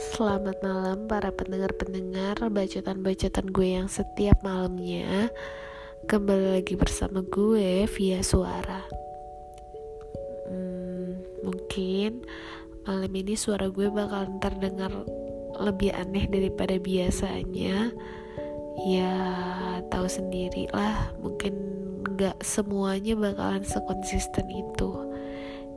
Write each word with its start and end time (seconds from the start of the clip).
Selamat 0.00 0.56
malam 0.64 1.04
para 1.04 1.28
pendengar-pendengar 1.28 2.40
bacotan-bacotan 2.48 3.52
gue 3.52 3.76
yang 3.76 3.84
setiap 3.84 4.40
malamnya. 4.40 5.28
Kembali 6.08 6.56
lagi 6.56 6.72
bersama 6.72 7.20
gue 7.20 7.84
via 7.84 8.24
suara. 8.24 8.80
Hmm, 10.48 11.20
Mungkin 11.44 12.24
malam 12.88 13.12
ini 13.12 13.36
suara 13.36 13.68
gue 13.68 13.92
bakalan 13.92 14.40
terdengar 14.40 14.88
lebih 15.60 15.92
aneh 15.92 16.24
daripada 16.32 16.80
biasanya. 16.80 17.92
Ya 18.88 19.14
tahu 19.92 20.08
sendiri 20.08 20.64
lah 20.72 21.12
mungkin 21.20 21.52
gak 22.16 22.40
semuanya 22.40 23.12
bakalan 23.20 23.68
sekonsisten 23.68 24.48
itu. 24.48 24.90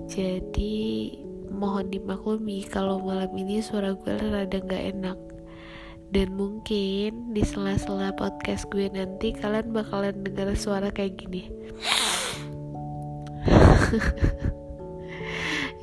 Jadi 0.08 1.12
mohon 1.54 1.94
dimaklumi 1.94 2.66
kalau 2.66 3.00
malam 3.00 3.30
ini 3.38 3.62
suara 3.62 3.94
gue 3.94 4.18
rada 4.18 4.60
gak 4.60 4.86
enak. 4.98 5.20
Dan 6.14 6.38
mungkin 6.38 7.34
di 7.34 7.42
sela-sela 7.42 8.14
podcast 8.14 8.70
gue 8.70 8.90
nanti 8.90 9.34
kalian 9.34 9.74
bakalan 9.74 10.26
dengar 10.26 10.54
suara 10.54 10.90
kayak 10.90 11.22
gini. 11.22 11.50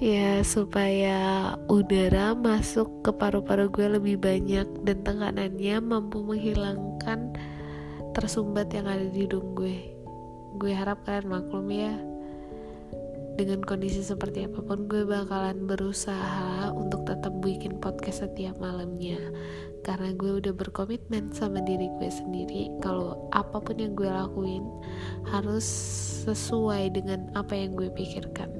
Ya 0.00 0.40
supaya 0.40 1.52
udara 1.68 2.32
masuk 2.32 3.04
ke 3.04 3.12
paru-paru 3.12 3.68
gue 3.68 4.00
lebih 4.00 4.16
banyak 4.16 4.64
dan 4.80 5.04
tekanannya 5.04 5.76
mampu 5.76 6.24
menghilangkan 6.24 7.36
tersumbat 8.16 8.72
yang 8.72 8.88
ada 8.88 9.04
di 9.04 9.28
hidung 9.28 9.52
gue. 9.52 9.92
Gue 10.56 10.72
harap 10.72 11.04
kalian 11.04 11.28
maklum 11.28 11.68
ya 11.68 11.92
dengan 13.34 13.62
kondisi 13.62 14.02
seperti 14.02 14.46
apa 14.46 14.62
pun 14.64 14.90
gue 14.90 15.06
bakalan 15.06 15.66
berusaha 15.68 16.72
untuk 16.74 17.06
tetap 17.06 17.30
bikin 17.42 17.78
podcast 17.78 18.26
setiap 18.26 18.58
malamnya. 18.58 19.18
Karena 19.80 20.12
gue 20.12 20.44
udah 20.44 20.52
berkomitmen 20.52 21.32
sama 21.32 21.64
diri 21.64 21.88
gue 21.98 22.10
sendiri 22.12 22.68
kalau 22.84 23.30
apa 23.32 23.62
pun 23.62 23.80
yang 23.80 23.96
gue 23.96 24.08
lakuin 24.08 24.64
harus 25.30 25.64
sesuai 26.26 26.92
dengan 26.92 27.32
apa 27.32 27.56
yang 27.56 27.72
gue 27.76 27.88
pikirkan. 27.92 28.50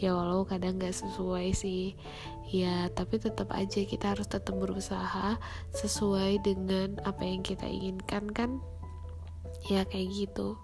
Ya 0.00 0.16
walau 0.16 0.48
kadang 0.48 0.80
gak 0.80 0.96
sesuai 0.96 1.52
sih. 1.52 1.96
Ya 2.50 2.88
tapi 2.92 3.20
tetap 3.20 3.52
aja 3.52 3.84
kita 3.84 4.16
harus 4.16 4.28
tetap 4.28 4.56
berusaha 4.56 5.36
sesuai 5.76 6.40
dengan 6.40 6.96
apa 7.04 7.20
yang 7.24 7.44
kita 7.44 7.68
inginkan 7.68 8.28
kan? 8.32 8.60
Ya 9.68 9.84
kayak 9.84 10.08
gitu 10.12 10.56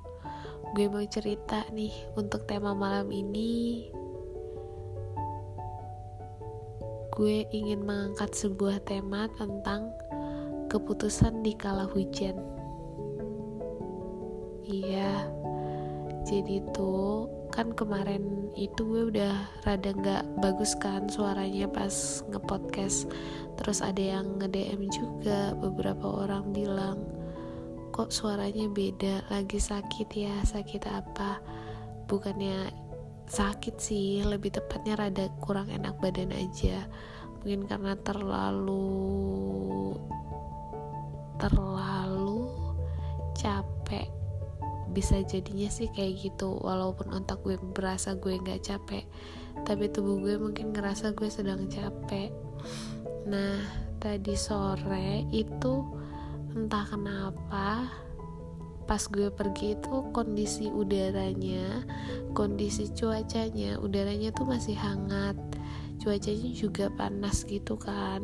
gue 0.75 0.87
mau 0.91 1.05
cerita 1.07 1.63
nih 1.71 1.95
untuk 2.19 2.49
tema 2.51 2.75
malam 2.75 3.07
ini. 3.15 3.87
Gue 7.15 7.47
ingin 7.55 7.87
mengangkat 7.87 8.35
sebuah 8.35 8.83
tema 8.83 9.31
tentang 9.39 9.95
keputusan 10.67 11.47
di 11.47 11.55
kala 11.55 11.87
hujan. 11.87 12.37
Iya 14.67 15.37
jadi 16.27 16.59
tuh 16.75 17.31
kan 17.55 17.71
kemarin 17.71 18.51
itu 18.59 18.83
gue 18.83 19.15
udah 19.15 19.63
rada 19.63 19.95
nggak 19.95 20.43
bagus 20.43 20.75
kan 20.75 21.07
suaranya 21.07 21.71
pas 21.71 22.27
ngepodcast. 22.27 23.07
Terus 23.55 23.79
ada 23.79 24.03
yang 24.03 24.43
nge 24.43 24.51
DM 24.51 24.83
juga 24.91 25.55
beberapa 25.55 26.26
orang 26.26 26.26
kok 27.97 28.13
suaranya 28.13 28.69
beda 28.69 29.25
lagi 29.33 29.57
sakit 29.57 30.09
ya 30.13 30.37
sakit 30.45 30.85
apa? 30.85 31.41
Bukannya 32.05 32.69
sakit 33.25 33.81
sih 33.81 34.21
lebih 34.21 34.53
tepatnya 34.53 35.01
rada 35.01 35.33
kurang 35.41 35.73
enak 35.73 35.97
badan 36.05 36.29
aja. 36.37 36.85
Mungkin 37.41 37.65
karena 37.65 37.97
terlalu 38.05 39.97
terlalu 41.41 42.53
capek. 43.33 44.13
Bisa 44.93 45.25
jadinya 45.25 45.73
sih 45.73 45.89
kayak 45.89 46.21
gitu 46.21 46.53
walaupun 46.53 47.17
otak 47.17 47.41
gue 47.49 47.57
berasa 47.73 48.13
gue 48.13 48.37
nggak 48.37 48.61
capek. 48.61 49.09
Tapi 49.65 49.89
tubuh 49.89 50.21
gue 50.21 50.37
mungkin 50.37 50.77
ngerasa 50.77 51.17
gue 51.17 51.33
sedang 51.33 51.65
capek. 51.73 52.29
Nah 53.25 53.57
tadi 54.05 54.37
sore 54.37 55.25
itu 55.33 56.05
entah 56.57 56.89
kenapa 56.89 57.85
pas 58.87 59.03
gue 59.13 59.29
pergi 59.29 59.77
itu 59.77 59.95
kondisi 60.15 60.71
udaranya 60.71 61.85
kondisi 62.37 62.87
cuacanya 62.93 63.81
udaranya 63.81 64.29
tuh 64.33 64.45
masih 64.45 64.77
hangat. 64.77 65.37
Cuacanya 65.97 66.53
juga 66.53 66.93
panas 66.93 67.49
gitu 67.49 67.81
kan. 67.81 68.23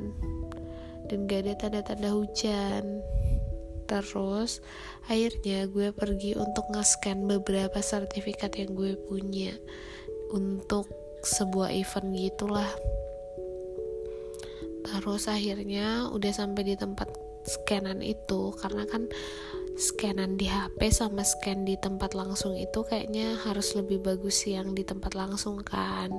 Dan 1.09 1.25
gak 1.25 1.49
ada 1.49 1.55
tanda-tanda 1.57 2.13
hujan. 2.13 3.01
Terus 3.89 4.61
akhirnya 5.09 5.67
gue 5.67 5.91
pergi 5.91 6.37
untuk 6.37 6.69
nge-scan 6.73 7.25
beberapa 7.27 7.81
sertifikat 7.81 8.57
yang 8.61 8.77
gue 8.77 8.95
punya 9.09 9.57
untuk 10.31 10.89
sebuah 11.25 11.73
event 11.73 12.13
gitulah. 12.13 12.71
Terus 14.87 15.27
akhirnya 15.27 16.13
udah 16.13 16.33
sampai 16.33 16.63
di 16.69 16.75
tempat 16.77 17.22
scanan 17.45 18.03
itu. 18.03 18.55
Karena 18.59 18.87
kan 18.87 19.09
scanan 19.73 20.37
di 20.37 20.47
HP 20.47 20.93
sama 20.93 21.25
scan 21.25 21.65
di 21.65 21.81
tempat 21.81 22.13
langsung 22.13 22.53
itu 22.55 22.85
kayaknya 22.85 23.41
harus 23.41 23.73
lebih 23.73 24.05
bagus 24.05 24.45
yang 24.45 24.77
di 24.77 24.85
tempat 24.85 25.17
langsung 25.17 25.65
kan. 25.65 26.13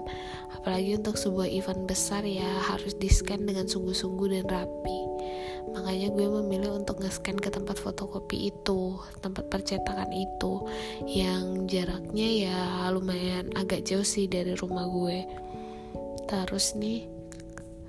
Apalagi 0.58 0.98
untuk 0.98 1.16
sebuah 1.16 1.48
event 1.48 1.86
besar 1.86 2.26
ya 2.26 2.50
harus 2.74 2.98
di 2.98 3.08
scan 3.08 3.46
dengan 3.46 3.70
sungguh-sungguh 3.70 4.28
dan 4.40 4.46
rapi. 4.50 5.00
Makanya 5.74 6.14
gue 6.14 6.28
memilih 6.42 6.78
untuk 6.78 7.02
nge-scan 7.02 7.40
ke 7.40 7.50
tempat 7.50 7.82
fotokopi 7.82 8.54
itu 8.54 9.00
tempat 9.26 9.50
percetakan 9.50 10.12
itu 10.14 10.62
yang 11.10 11.66
jaraknya 11.66 12.30
ya 12.46 12.60
lumayan 12.94 13.50
agak 13.58 13.82
jauh 13.82 14.06
sih 14.06 14.30
dari 14.30 14.54
rumah 14.54 14.86
gue. 14.86 15.26
Terus 16.30 16.78
nih 16.78 17.10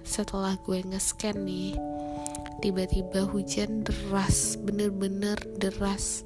setelah 0.05 0.57
gue 0.65 0.81
nge-scan 0.81 1.45
nih 1.45 1.77
tiba-tiba 2.65 3.29
hujan 3.29 3.85
deras 3.85 4.57
bener-bener 4.57 5.37
deras 5.61 6.25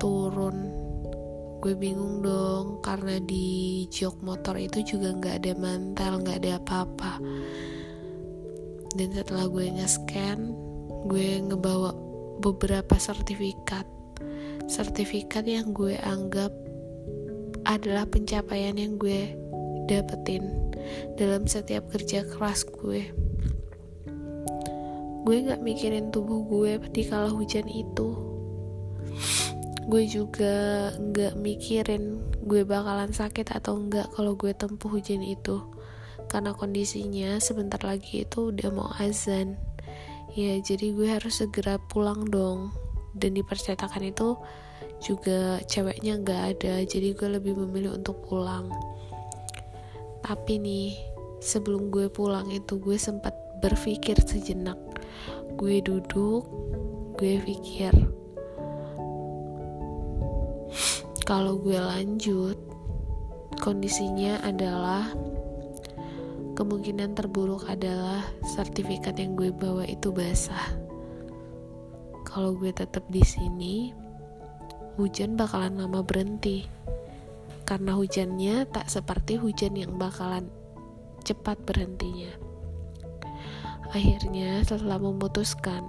turun. 0.00 0.72
Gue 1.60 1.76
bingung 1.76 2.24
dong 2.24 2.80
karena 2.80 3.20
di 3.20 3.84
jok 3.92 4.24
motor 4.24 4.56
itu 4.56 4.80
juga 4.96 5.12
nggak 5.12 5.36
ada 5.44 5.52
mantel 5.60 6.24
nggak 6.24 6.38
ada 6.40 6.56
apa-apa. 6.56 7.12
Dan 8.96 9.12
setelah 9.12 9.52
gue 9.52 9.68
nge-scan 9.76 10.38
gue 11.12 11.44
ngebawa 11.44 11.92
beberapa 12.40 12.96
sertifikat. 12.96 13.84
Sertifikat 14.72 15.44
yang 15.44 15.76
gue 15.76 16.00
anggap 16.00 16.56
adalah 17.68 18.08
pencapaian 18.08 18.80
yang 18.80 18.96
gue 18.96 19.36
dapetin 19.92 20.72
dalam 21.20 21.44
setiap 21.44 21.84
kerja 21.92 22.24
keras 22.24 22.64
gue 22.64 23.25
gue 25.26 25.42
gak 25.42 25.58
mikirin 25.58 26.14
tubuh 26.14 26.46
gue 26.46 26.78
di 26.94 27.02
kala 27.02 27.34
hujan 27.34 27.66
itu. 27.66 28.14
Gue 29.90 30.06
juga 30.06 30.94
gak 30.94 31.34
mikirin 31.34 32.22
gue 32.46 32.62
bakalan 32.62 33.10
sakit 33.10 33.50
atau 33.50 33.74
enggak 33.74 34.06
kalau 34.14 34.38
gue 34.38 34.54
tempuh 34.54 34.86
hujan 34.86 35.26
itu. 35.26 35.66
Karena 36.30 36.54
kondisinya 36.54 37.42
sebentar 37.42 37.82
lagi 37.82 38.22
itu 38.22 38.54
udah 38.54 38.70
mau 38.70 38.94
azan. 39.02 39.58
Ya 40.38 40.62
jadi 40.62 40.94
gue 40.94 41.10
harus 41.10 41.42
segera 41.42 41.82
pulang 41.90 42.22
dong. 42.30 42.70
Dan 43.10 43.34
di 43.34 43.42
percetakan 43.42 44.06
itu 44.06 44.38
juga 45.02 45.58
ceweknya 45.66 46.22
gak 46.22 46.42
ada 46.54 46.86
jadi 46.86 47.18
gue 47.18 47.42
lebih 47.42 47.58
memilih 47.66 47.98
untuk 47.98 48.22
pulang. 48.30 48.70
Tapi 50.22 50.62
nih 50.62 50.94
sebelum 51.42 51.90
gue 51.90 52.06
pulang 52.14 52.46
itu 52.54 52.78
gue 52.78 52.94
sempat 52.94 53.34
berpikir 53.58 54.22
sejenak 54.22 54.95
gue 55.56 55.80
duduk 55.80 56.44
gue 57.16 57.40
pikir 57.40 57.96
kalau 61.24 61.56
gue 61.56 61.80
lanjut 61.80 62.60
kondisinya 63.56 64.36
adalah 64.44 65.16
kemungkinan 66.56 67.16
terburuk 67.16 67.64
adalah 67.72 68.20
sertifikat 68.44 69.16
yang 69.20 69.36
gue 69.36 69.52
bawa 69.52 69.84
itu 69.84 70.08
basah. 70.08 70.76
Kalau 72.24 72.56
gue 72.56 72.72
tetap 72.72 73.04
di 73.12 73.20
sini 73.20 73.92
hujan 74.96 75.36
bakalan 75.36 75.76
lama 75.76 76.00
berhenti. 76.00 76.64
Karena 77.66 77.98
hujannya 77.98 78.70
tak 78.70 78.86
seperti 78.88 79.36
hujan 79.36 79.74
yang 79.74 79.98
bakalan 79.98 80.48
cepat 81.26 81.58
berhentinya 81.66 82.55
akhirnya 83.94 84.62
setelah 84.66 84.98
memutuskan 84.98 85.86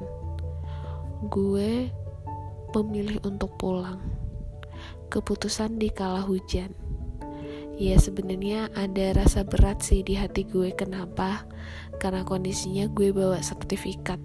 gue 1.26 1.90
memilih 2.78 3.18
untuk 3.26 3.58
pulang. 3.58 3.98
Keputusan 5.10 5.82
di 5.82 5.90
kala 5.90 6.22
hujan. 6.22 6.76
Ya 7.78 7.98
sebenarnya 7.98 8.74
ada 8.74 9.14
rasa 9.18 9.46
berat 9.46 9.82
sih 9.82 10.02
di 10.02 10.18
hati 10.18 10.46
gue. 10.46 10.74
Kenapa? 10.74 11.46
Karena 12.02 12.26
kondisinya 12.26 12.90
gue 12.90 13.14
bawa 13.14 13.42
sertifikat. 13.42 14.22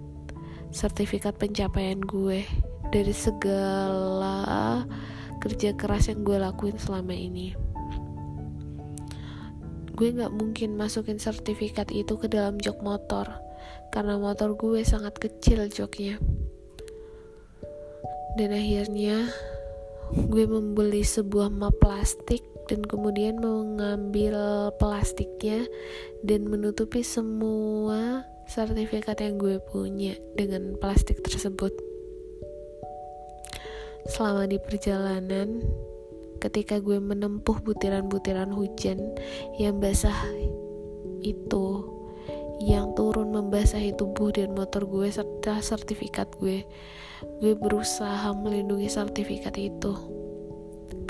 Sertifikat 0.73 1.37
pencapaian 1.37 2.01
gue 2.01 2.45
dari 2.89 3.13
segala 3.13 4.85
kerja 5.41 5.73
keras 5.73 6.09
yang 6.09 6.25
gue 6.25 6.37
lakuin 6.37 6.77
selama 6.77 7.13
ini. 7.13 7.53
Gue 9.93 10.09
nggak 10.09 10.33
mungkin 10.33 10.73
masukin 10.73 11.21
sertifikat 11.21 11.93
itu 11.93 12.17
ke 12.17 12.25
dalam 12.25 12.57
jok 12.57 12.81
motor 12.81 13.42
karena 13.93 14.17
motor 14.17 14.57
gue 14.57 14.81
sangat 14.81 15.13
kecil 15.21 15.69
joknya 15.69 16.17
dan 18.33 18.49
akhirnya 18.49 19.29
gue 20.13 20.45
membeli 20.49 21.05
sebuah 21.05 21.53
map 21.53 21.77
plastik 21.77 22.41
dan 22.65 22.81
kemudian 22.81 23.37
mengambil 23.37 24.69
plastiknya 24.81 25.69
dan 26.25 26.49
menutupi 26.49 27.05
semua 27.05 28.25
sertifikat 28.49 29.21
yang 29.21 29.37
gue 29.37 29.61
punya 29.61 30.17
dengan 30.35 30.75
plastik 30.81 31.21
tersebut. 31.21 31.71
Selama 34.09 34.49
di 34.49 34.59
perjalanan, 34.59 35.63
ketika 36.43 36.83
gue 36.83 36.99
menempuh 36.99 37.63
butiran-butiran 37.63 38.51
hujan 38.51 38.99
yang 39.55 39.79
basah 39.79 40.17
itu, 41.23 41.92
yang 42.63 42.95
turun 42.95 43.35
membasahi 43.35 43.99
tubuh 43.99 44.31
dan 44.31 44.55
motor 44.55 44.87
gue 44.87 45.11
serta 45.11 45.59
sertifikat 45.59 46.31
gue, 46.39 46.63
gue 47.43 47.53
berusaha 47.59 48.31
melindungi 48.31 48.87
sertifikat 48.87 49.59
itu. 49.59 49.91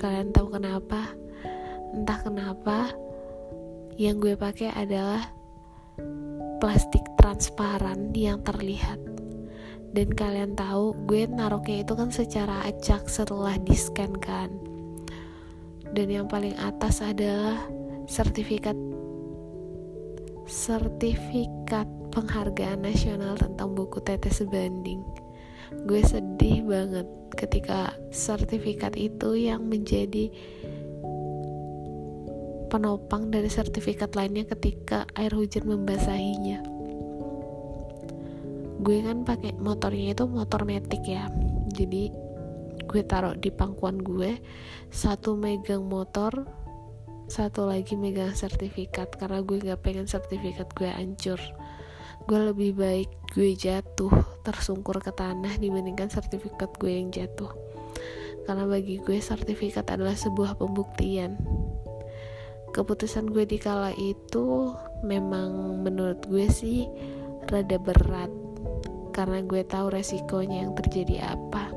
Kalian 0.01 0.33
tahu 0.33 0.57
kenapa? 0.57 1.13
entah 1.93 2.19
kenapa 2.25 2.89
yang 4.01 4.17
gue 4.17 4.33
pakai 4.33 4.73
adalah 4.73 5.29
plastik 6.57 7.05
transparan 7.21 8.09
yang 8.17 8.41
terlihat 8.41 8.97
dan 9.93 10.09
kalian 10.09 10.57
tahu 10.57 10.97
gue 11.05 11.29
naruhnya 11.29 11.85
itu 11.85 11.93
kan 11.93 12.09
secara 12.09 12.65
acak 12.65 13.05
setelah 13.05 13.53
di 13.61 13.77
scan 13.77 14.17
kan 14.17 14.49
dan 15.93 16.09
yang 16.09 16.25
paling 16.25 16.57
atas 16.57 17.05
adalah 17.05 17.61
sertifikat 18.09 18.73
sertifikat 20.53 21.89
penghargaan 22.13 22.85
nasional 22.85 23.33
tentang 23.33 23.73
buku 23.73 23.97
tetes 24.05 24.37
sebanding 24.45 25.01
gue 25.83 26.01
sedih 26.05 26.61
banget 26.61 27.09
ketika 27.33 27.97
sertifikat 28.13 28.93
itu 28.93 29.33
yang 29.33 29.65
menjadi 29.65 30.29
penopang 32.69 33.29
dari 33.29 33.49
sertifikat 33.49 34.13
lainnya 34.17 34.49
ketika 34.49 35.05
air 35.13 35.29
hujan 35.33 35.65
membasahinya. 35.69 36.61
Gue 38.81 38.97
kan 39.05 39.21
pakai 39.21 39.53
motornya 39.61 40.17
itu 40.17 40.25
motor 40.25 40.65
metik 40.65 41.05
ya. 41.05 41.29
Jadi 41.73 42.09
gue 42.83 43.01
taruh 43.05 43.37
di 43.37 43.53
pangkuan 43.53 44.01
gue 44.01 44.41
satu 44.89 45.37
megang 45.37 45.85
motor 45.85 46.62
satu 47.31 47.65
lagi 47.67 47.95
megang 47.95 48.35
sertifikat 48.35 49.15
karena 49.15 49.39
gue 49.39 49.57
nggak 49.63 49.79
pengen 49.79 50.07
sertifikat 50.07 50.67
gue 50.75 50.91
hancur. 50.91 51.39
Gue 52.23 52.39
lebih 52.39 52.75
baik 52.75 53.09
gue 53.35 53.55
jatuh 53.55 54.11
tersungkur 54.43 54.99
ke 54.99 55.11
tanah 55.11 55.55
dibandingkan 55.59 56.11
sertifikat 56.11 56.75
gue 56.79 56.91
yang 56.91 57.11
jatuh. 57.11 57.51
Karena 58.43 58.67
bagi 58.67 58.99
gue 58.99 59.19
sertifikat 59.23 59.87
adalah 59.87 60.15
sebuah 60.15 60.59
pembuktian. 60.59 61.39
Keputusan 62.75 63.31
gue 63.31 63.45
di 63.47 63.61
kala 63.61 63.95
itu 63.95 64.73
memang 65.05 65.79
menurut 65.85 66.25
gue 66.27 66.49
sih 66.49 66.89
rada 67.47 67.77
berat 67.77 68.31
karena 69.13 69.45
gue 69.45 69.61
tahu 69.63 69.93
resikonya 69.93 70.67
yang 70.67 70.73
terjadi 70.73 71.37
apa. 71.37 71.69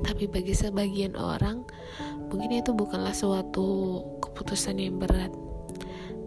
Tapi 0.00 0.26
bagi 0.32 0.56
sebagian 0.56 1.14
orang 1.14 1.64
mungkin 2.30 2.62
itu 2.62 2.70
bukanlah 2.72 3.12
suatu 3.12 4.00
keputusan 4.22 4.78
yang 4.78 5.02
berat 5.02 5.34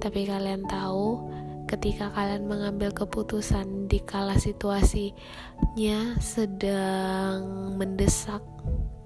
tapi 0.03 0.27
kalian 0.27 0.67
tahu 0.67 1.31
ketika 1.65 2.11
kalian 2.11 2.45
mengambil 2.45 2.91
keputusan 2.91 3.87
di 3.87 4.03
kala 4.03 4.35
situasinya 4.35 6.19
sedang 6.19 7.73
mendesak 7.79 8.43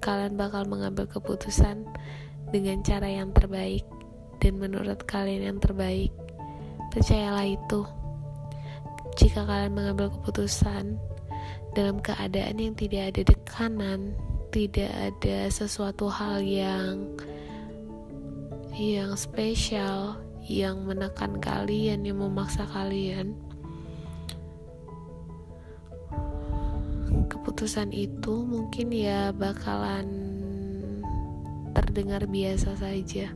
kalian 0.01 0.35
bakal 0.35 0.65
mengambil 0.65 1.05
keputusan 1.05 1.85
dengan 2.51 2.81
cara 2.81 3.07
yang 3.07 3.29
terbaik 3.35 3.83
dan 4.39 4.57
menurut 4.61 5.01
kalian 5.05 5.53
yang 5.53 5.59
terbaik. 5.59 6.13
Percayalah 6.93 7.45
itu. 7.45 7.81
Jika 9.17 9.43
kalian 9.43 9.73
mengambil 9.73 10.13
keputusan 10.13 11.01
dalam 11.73 11.97
keadaan 11.99 12.57
yang 12.61 12.77
tidak 12.77 13.13
ada 13.13 13.21
dekanan, 13.25 14.13
tidak 14.57 14.89
ada 14.89 15.53
sesuatu 15.53 16.09
hal 16.09 16.41
yang 16.41 17.13
yang 18.73 19.13
spesial 19.13 20.17
yang 20.49 20.81
menekan 20.81 21.37
kalian, 21.37 22.01
yang 22.01 22.17
memaksa 22.17 22.65
kalian. 22.65 23.37
Keputusan 27.29 27.93
itu 27.93 28.33
mungkin 28.49 28.89
ya 28.89 29.29
bakalan 29.29 30.09
terdengar 31.77 32.25
biasa 32.25 32.81
saja. 32.81 33.29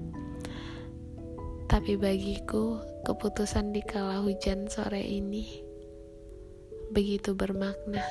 Tapi 1.69 2.01
bagiku, 2.01 2.81
keputusan 3.05 3.77
di 3.77 3.85
kala 3.85 4.25
hujan 4.25 4.65
sore 4.73 5.05
ini 5.05 5.61
begitu 6.89 7.37
bermakna 7.37 8.01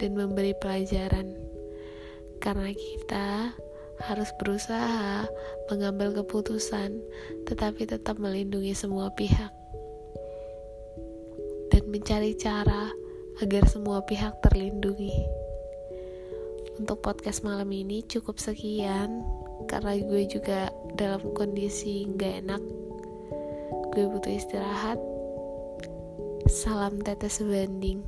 dan 0.00 0.16
memberi 0.16 0.56
pelajaran. 0.56 1.51
Karena 2.42 2.74
kita 2.74 3.54
harus 4.02 4.34
berusaha 4.34 5.30
mengambil 5.70 6.10
keputusan, 6.10 6.98
tetapi 7.46 7.86
tetap 7.86 8.18
melindungi 8.18 8.74
semua 8.74 9.14
pihak. 9.14 9.54
Dan 11.70 11.86
mencari 11.86 12.34
cara 12.34 12.90
agar 13.38 13.62
semua 13.70 14.02
pihak 14.02 14.42
terlindungi. 14.42 15.22
Untuk 16.82 16.98
podcast 16.98 17.46
malam 17.46 17.70
ini 17.70 18.02
cukup 18.10 18.42
sekian 18.42 19.22
karena 19.70 19.94
gue 20.02 20.26
juga 20.26 20.74
dalam 20.98 21.22
kondisi 21.38 22.10
gak 22.18 22.42
enak. 22.42 22.62
Gue 23.94 24.10
butuh 24.10 24.34
istirahat. 24.34 24.98
Salam 26.50 26.98
tetes 27.06 27.38
sebanding 27.38 28.02